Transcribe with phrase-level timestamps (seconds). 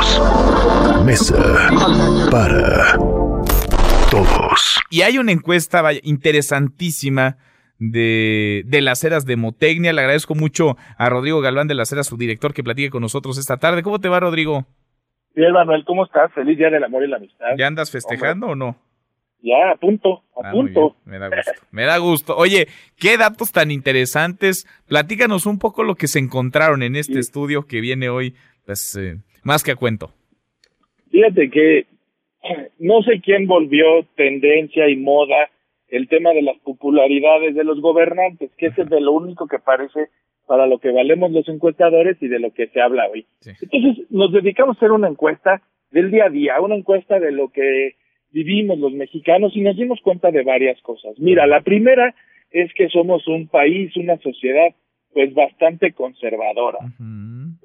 [0.00, 1.04] todos.
[1.04, 1.36] Mesa
[2.30, 2.96] para
[4.10, 4.80] todos.
[4.90, 7.36] Y hay una encuesta interesantísima
[7.78, 9.92] de, de las eras de Motecnia.
[9.92, 13.38] Le agradezco mucho a Rodrigo Galván de las eras, su director, que platique con nosotros
[13.38, 13.82] esta tarde.
[13.82, 14.66] ¿Cómo te va, Rodrigo?
[15.34, 16.32] Bien, Manuel, ¿cómo estás?
[16.32, 17.46] Feliz Día del Amor y la Amistad.
[17.56, 18.76] ¿Ya andas festejando o no?
[19.42, 20.96] Ya, a punto, a ah, punto.
[21.04, 22.36] Me da gusto, me da gusto.
[22.36, 22.66] Oye,
[22.98, 24.66] qué datos tan interesantes.
[24.86, 28.34] Platícanos un poco lo que se encontraron en este estudio que viene hoy,
[28.66, 30.12] pues, eh, más que a cuento.
[31.10, 31.86] Fíjate que
[32.78, 35.48] no sé quién volvió tendencia y moda
[35.88, 39.58] el tema de las popularidades de los gobernantes, que ese es de lo único que
[39.58, 40.08] parece
[40.46, 43.26] para lo que valemos los encuestadores y de lo que se habla hoy.
[43.44, 47.48] Entonces, nos dedicamos a hacer una encuesta del día a día, una encuesta de lo
[47.50, 47.94] que
[48.32, 51.18] vivimos los mexicanos y nos dimos cuenta de varias cosas.
[51.18, 52.14] Mira, la primera
[52.50, 54.74] es que somos un país, una sociedad
[55.12, 56.78] pues bastante conservadora.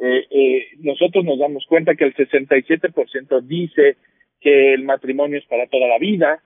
[0.00, 3.96] eh, eh, nosotros nos damos cuenta que el 67% dice
[4.40, 6.42] que el matrimonio es para toda la vida,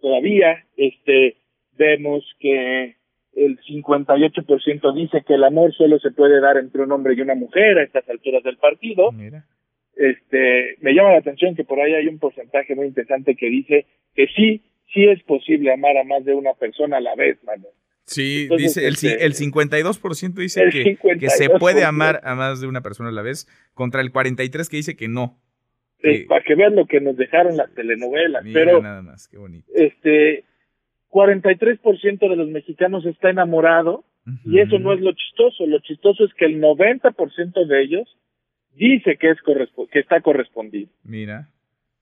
[0.00, 1.36] todavía este
[1.76, 2.96] vemos que
[3.34, 7.34] el 58% dice que el amor solo se puede dar entre un hombre y una
[7.34, 9.10] mujer a estas alturas del partido.
[9.12, 9.44] Mira
[9.96, 13.86] este, me llama la atención que por ahí hay un porcentaje muy interesante que dice
[14.14, 14.62] que sí,
[14.92, 17.66] sí es posible amar a más de una persona a la vez, mano.
[18.04, 22.66] Sí, dice el, este, el 52% dice que, que, se puede amar a más de
[22.66, 25.38] una persona a la vez, contra el 43% que dice que no.
[26.28, 28.44] Para que vean lo que nos dejaron las telenovelas.
[28.52, 29.70] pero, nada más, qué bonito.
[29.72, 30.44] Este,
[31.10, 34.04] 43% de los mexicanos está enamorado,
[34.44, 35.66] y eso no es lo chistoso.
[35.66, 38.18] Lo chistoso es que el 90% de ellos
[38.74, 39.38] dice que es
[39.90, 40.90] que está correspondido.
[41.04, 41.48] Mira.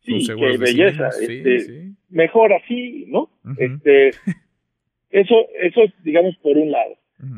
[0.01, 1.09] Sí, qué belleza.
[1.09, 3.31] este, Mejor así, ¿no?
[3.59, 4.09] Este,
[5.11, 6.95] eso, eso digamos por un lado.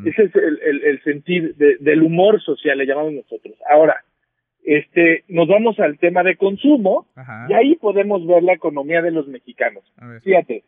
[0.06, 3.56] Ese es el, el, el sentir del humor social, le llamamos nosotros.
[3.68, 3.96] Ahora,
[4.62, 7.08] este, nos vamos al tema de consumo
[7.48, 9.82] y ahí podemos ver la economía de los mexicanos.
[10.22, 10.62] Fíjate,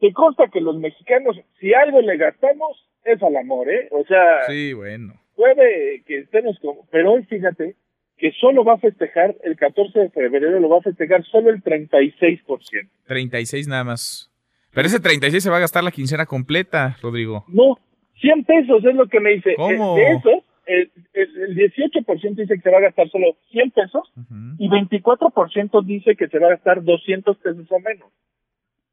[0.00, 3.88] te consta que los mexicanos, si algo le gastamos, es al amor, ¿eh?
[3.90, 5.14] O sea, sí, bueno.
[5.34, 7.74] puede que estemos como, pero hoy fíjate,
[8.18, 11.62] que solo va a festejar el 14 de febrero, lo va a festejar solo el
[11.62, 12.88] 36%.
[13.06, 14.30] 36 nada más.
[14.72, 17.44] Pero ese 36 se va a gastar la quincena completa, Rodrigo.
[17.48, 17.78] No,
[18.20, 19.54] 100 pesos es lo que me dice.
[19.56, 19.96] ¿Cómo?
[19.96, 24.12] De eso, el, el, 18% dice que se va a gastar solo 100 pesos
[24.58, 28.10] y 24% dice que se va a gastar 200 pesos o menos.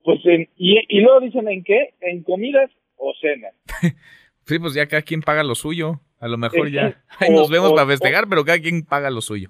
[0.04, 1.96] Pues en, y, y luego dicen en qué?
[2.00, 3.54] En comidas o cenas.
[4.46, 6.00] sí, pues ya cada quien paga lo suyo.
[6.20, 9.50] A lo mejor ya ahí nos vemos para festejar, pero cada quien paga lo suyo.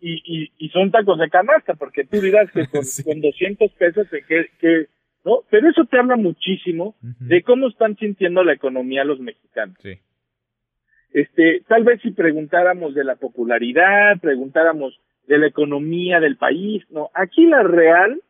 [0.00, 2.66] y, y, son tacos de canasta, porque tú dirás que
[3.04, 4.86] con, 200 pesos, que, que,
[5.24, 5.42] ¿no?
[5.50, 9.76] Pero eso te habla muchísimo de cómo están sintiendo la economía los mexicanos.
[9.82, 9.98] Sí.
[11.12, 17.10] Este, tal vez si preguntáramos de la popularidad, preguntáramos de la economía del país, no,
[17.14, 18.20] aquí la real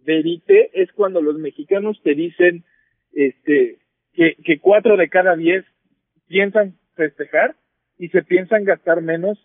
[0.00, 2.64] verite es cuando los mexicanos te dicen
[3.12, 3.78] este
[4.14, 5.64] que, que cuatro de cada diez
[6.26, 7.56] piensan festejar
[7.98, 9.38] y se piensan gastar menos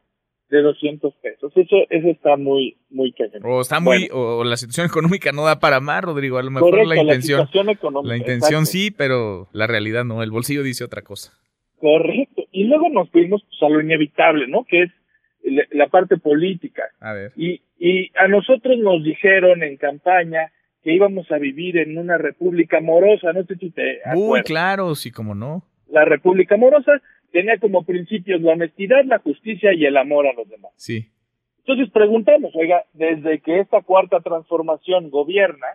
[0.49, 1.51] de 200 pesos.
[1.55, 3.13] Eso eso está muy muy
[3.43, 6.87] O está muy o la situación económica no da para más, Rodrigo, a lo mejor
[6.87, 7.47] la intención
[8.03, 11.33] la, intención sí, pero la realidad no, el bolsillo dice otra cosa.
[11.79, 12.43] Correcto.
[12.51, 14.63] Y luego nos fuimos pues, a lo inevitable, ¿no?
[14.63, 14.91] Que es
[15.71, 16.83] la, parte política.
[16.99, 17.33] A ver.
[17.35, 20.51] Y y a nosotros nos dijeron en campaña
[20.83, 25.11] que íbamos a vivir en una república amorosa, no sé si te Uy, claro, sí,
[25.11, 25.63] como no.
[25.89, 27.01] La república amorosa
[27.37, 30.71] tenía como principios la honestidad, la justicia y el amor a los demás.
[30.75, 31.07] Sí.
[31.59, 35.67] Entonces preguntamos, oiga, desde que esta cuarta transformación gobierna,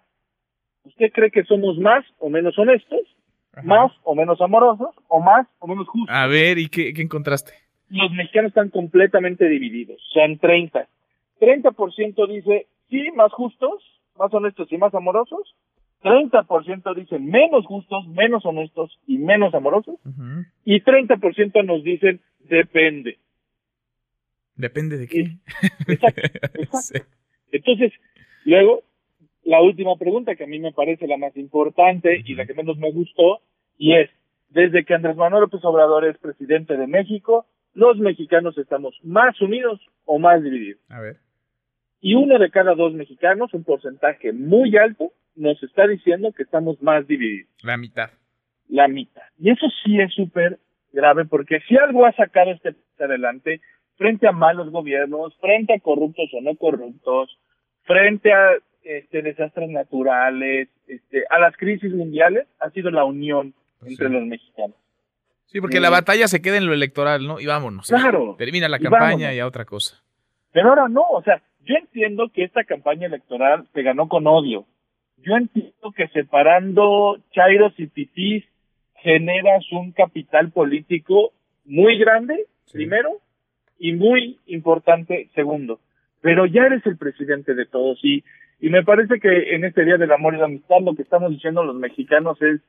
[0.84, 3.02] ¿usted cree que somos más o menos honestos,
[3.62, 6.12] más o menos amorosos, o más o menos justos?
[6.12, 7.52] A ver, ¿y qué, qué encontraste?
[7.90, 10.88] Los mexicanos están completamente divididos, son 30.
[11.38, 13.84] 30% dice, sí, más justos,
[14.18, 15.54] más honestos y más amorosos,
[16.02, 19.96] 30% dicen menos justos, menos honestos y menos amorosos,
[20.64, 23.18] y 30% nos dicen depende.
[24.56, 25.38] ¿Depende de qué?
[25.88, 26.22] Exacto.
[27.52, 27.92] Entonces,
[28.44, 28.82] luego,
[29.44, 32.78] la última pregunta que a mí me parece la más importante y la que menos
[32.78, 33.40] me gustó,
[33.78, 34.10] y es,
[34.50, 39.80] desde que Andrés Manuel López Obrador es presidente de México, los mexicanos estamos más unidos
[40.04, 40.80] o más divididos.
[40.88, 41.16] A ver.
[42.00, 46.80] Y uno de cada dos mexicanos, un porcentaje muy alto, nos está diciendo que estamos
[46.82, 47.50] más divididos.
[47.62, 48.10] La mitad.
[48.68, 49.22] La mitad.
[49.38, 50.58] Y eso sí es súper
[50.92, 53.60] grave porque si algo ha sacado este adelante
[53.96, 57.38] frente a malos gobiernos, frente a corruptos o no corruptos,
[57.84, 58.52] frente a
[58.82, 63.54] este, desastres naturales, este, a las crisis mundiales, ha sido la unión
[63.84, 64.76] entre los mexicanos.
[65.46, 67.38] Sí, porque la batalla se queda en lo electoral, ¿no?
[67.38, 67.88] Y vámonos.
[67.88, 68.36] Claro.
[68.38, 70.02] Termina la campaña y a otra cosa.
[70.50, 74.66] Pero ahora no, o sea, yo entiendo que esta campaña electoral se ganó con odio.
[75.22, 78.44] Yo entiendo que separando chairos y titís
[78.96, 81.32] generas un capital político
[81.64, 83.18] muy grande, primero,
[83.78, 85.80] y muy importante, segundo.
[86.20, 88.24] Pero ya eres el presidente de todos y,
[88.60, 91.30] y me parece que en este Día del Amor y la Amistad lo que estamos
[91.30, 92.60] diciendo los mexicanos es,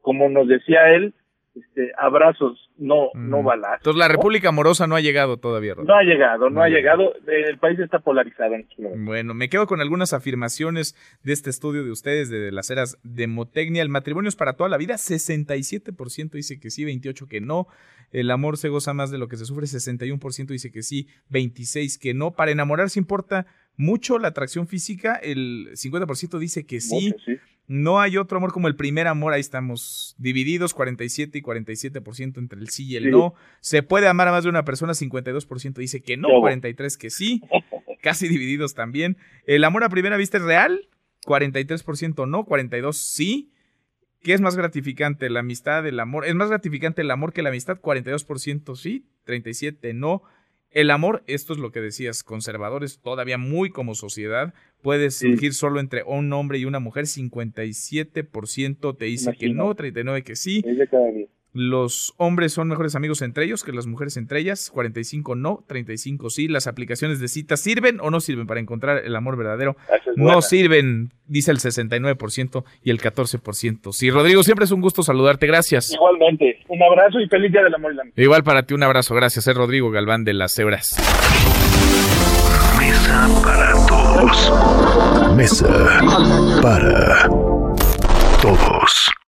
[0.00, 1.12] como nos decía él,
[1.54, 3.78] este, abrazos, no, no balazos.
[3.78, 7.12] Entonces la República Amorosa no ha llegado todavía, No ha llegado, no, ha llegado.
[7.26, 11.84] El país está polarizado en este Bueno, me quedo con algunas afirmaciones de este estudio
[11.84, 13.82] de ustedes de, las eras de Motecnia.
[13.82, 17.66] El matrimonio es para toda la vida, 67% dice que sí, 28% que no.
[18.10, 21.98] El amor se goza más de lo que se sufre, 61% dice que sí, 26%
[22.00, 22.32] que no.
[22.32, 23.46] Para enamorarse importa
[23.76, 27.14] mucho la atracción física, el 50% dice que sí.
[27.68, 32.58] No hay otro amor como el primer amor, ahí estamos divididos, 47 y 47% entre
[32.58, 33.34] el sí y el no.
[33.60, 37.40] Se puede amar a más de una persona, 52% dice que no, 43% que sí,
[38.02, 39.16] casi divididos también.
[39.46, 40.88] El amor a primera vista es real,
[41.24, 43.48] 43% no, 42% sí.
[44.22, 45.28] ¿Qué es más gratificante?
[45.30, 46.26] La amistad, el amor.
[46.26, 47.80] ¿Es más gratificante el amor que la amistad?
[47.80, 50.22] 42% sí, 37% no.
[50.72, 55.80] El amor, esto es lo que decías, conservadores todavía muy como sociedad, puede surgir solo
[55.80, 60.62] entre un hombre y una mujer, 57% te dice que no, 39% que sí.
[61.54, 66.30] Los hombres son mejores amigos entre ellos que las mujeres entre ellas, 45 no, 35
[66.30, 66.48] sí.
[66.48, 69.76] Las aplicaciones de citas sirven o no sirven para encontrar el amor verdadero.
[70.16, 74.10] no sirven, dice el 69% y el 14% sí.
[74.10, 75.92] Rodrigo, siempre es un gusto saludarte, gracias.
[75.92, 78.22] Igualmente, un abrazo y feliz día del amor y la amistad.
[78.22, 79.46] Igual para ti, un abrazo, gracias.
[79.46, 80.96] Es Rodrigo Galván de las Cebras.
[82.78, 85.36] Mesa para todos.
[85.36, 86.00] Mesa
[86.62, 87.28] para
[88.40, 89.12] todos.